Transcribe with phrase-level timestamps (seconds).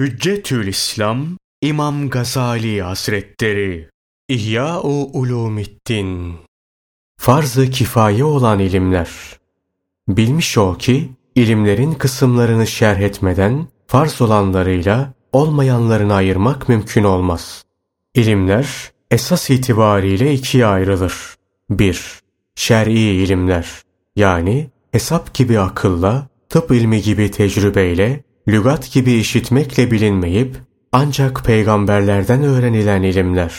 [0.00, 1.26] Hüccetül İslam
[1.62, 3.88] İmam Gazali Hazretleri
[4.28, 6.34] İhya-u Ulumiddin
[7.20, 9.10] Farz-ı kifaye olan ilimler
[10.08, 17.64] Bilmiş ol ki ilimlerin kısımlarını şerh etmeden farz olanlarıyla olmayanlarını ayırmak mümkün olmaz.
[18.14, 21.34] İlimler esas itibariyle ikiye ayrılır.
[21.70, 22.20] 1.
[22.54, 23.82] Şer'i ilimler
[24.16, 30.56] yani hesap gibi akılla, tıp ilmi gibi tecrübeyle lügat gibi işitmekle bilinmeyip
[30.92, 33.52] ancak peygamberlerden öğrenilen ilimler.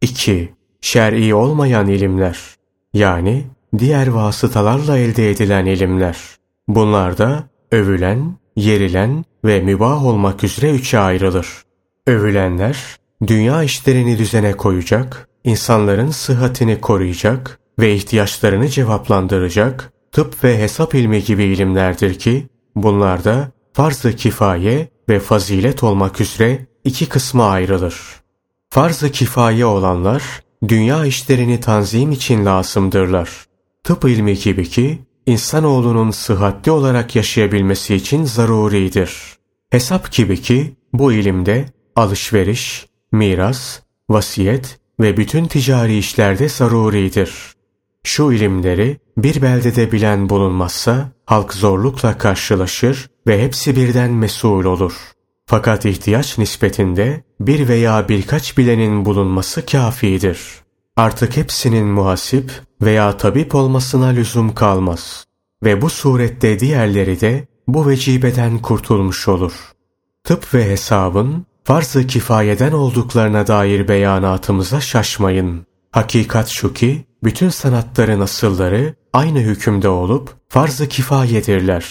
[0.00, 0.54] 2.
[0.80, 2.38] Şer'i olmayan ilimler
[2.94, 3.46] yani
[3.78, 6.16] diğer vasıtalarla elde edilen ilimler.
[6.68, 11.48] Bunlar da övülen, yerilen ve mübah olmak üzere üçe ayrılır.
[12.06, 21.24] Övülenler, dünya işlerini düzene koyacak, insanların sıhhatini koruyacak ve ihtiyaçlarını cevaplandıracak tıp ve hesap ilmi
[21.24, 28.00] gibi ilimlerdir ki, bunlarda farz-ı kifaye ve fazilet olmak üzere iki kısma ayrılır.
[28.70, 30.22] Farz-ı kifaye olanlar,
[30.68, 33.30] dünya işlerini tanzim için lazımdırlar.
[33.84, 39.16] Tıp ilmi gibi ki, insanoğlunun sıhhatli olarak yaşayabilmesi için zaruridir.
[39.70, 41.64] Hesap gibi ki, bu ilimde
[41.96, 47.32] alışveriş, miras, vasiyet ve bütün ticari işlerde zaruridir.
[48.04, 54.92] Şu ilimleri bir beldede bilen bulunmazsa halk zorlukla karşılaşır ve hepsi birden mesul olur.
[55.46, 60.40] Fakat ihtiyaç nispetinde bir veya birkaç bilenin bulunması kafidir.
[60.96, 65.24] Artık hepsinin muhasip veya tabip olmasına lüzum kalmaz.
[65.64, 69.52] Ve bu surette diğerleri de bu vecibeden kurtulmuş olur.
[70.24, 75.66] Tıp ve hesabın farz-ı kifayeden olduklarına dair beyanatımıza şaşmayın.
[75.92, 81.86] Hakikat şu ki bütün sanatların asılları aynı hükümde olup farz-ı kifayedirler.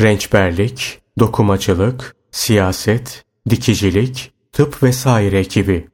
[0.00, 5.88] Rençberlik, dokumacılık, siyaset, dikicilik, tıp vesaire gibi.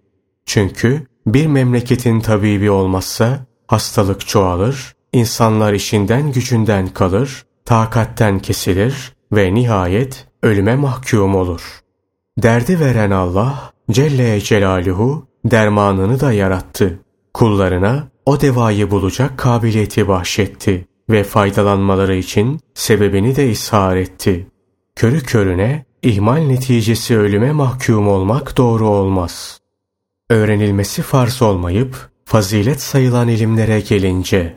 [0.46, 10.26] Çünkü bir memleketin tabibi olmazsa hastalık çoğalır, insanlar işinden gücünden kalır, takatten kesilir ve nihayet
[10.42, 11.80] ölüme mahkum olur.
[12.38, 17.01] Derdi veren Allah Celle Celaluhu dermanını da yarattı.
[17.34, 24.46] Kullarına o devayı bulacak kabiliyeti bahşetti ve faydalanmaları için sebebini de ishar etti.
[24.96, 29.60] Körü körüne ihmal neticesi ölüme mahkum olmak doğru olmaz.
[30.30, 34.56] Öğrenilmesi farz olmayıp fazilet sayılan ilimlere gelince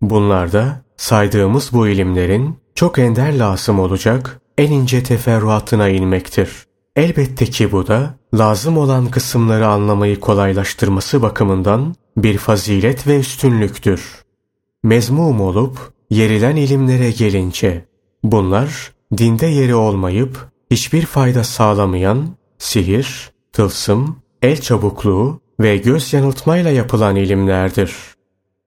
[0.00, 6.66] bunlarda saydığımız bu ilimlerin çok ender lazım olacak en ince teferruatına inmektir.
[6.96, 14.22] Elbette ki bu da lazım olan kısımları anlamayı kolaylaştırması bakımından bir fazilet ve üstünlüktür.
[14.82, 17.84] Mezmum olup yerilen ilimlere gelince
[18.24, 22.28] bunlar dinde yeri olmayıp hiçbir fayda sağlamayan
[22.58, 27.92] sihir, tılsım, el çabukluğu ve göz yanıltmayla yapılan ilimlerdir.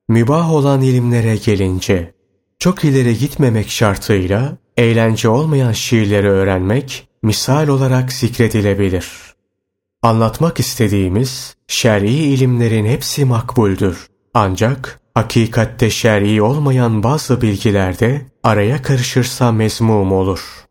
[0.07, 2.13] Mübah olan ilimlere gelince
[2.59, 9.34] çok ileri gitmemek şartıyla eğlence olmayan şiirleri öğrenmek misal olarak zikredilebilir.
[10.03, 14.07] Anlatmak istediğimiz şer'i ilimlerin hepsi makbuldür.
[14.33, 20.64] Ancak hakikatte şer'i olmayan bazı bilgilerde araya karışırsa mezmum olur.